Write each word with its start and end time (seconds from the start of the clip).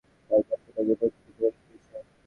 তাই 0.31 0.41
কস্তা 0.41 0.69
তাকে 0.75 0.91
উপরের 0.93 1.11
টিকেট 1.15 1.37
ধরিয়ে 1.37 1.51
দিয়েছে। 1.59 1.95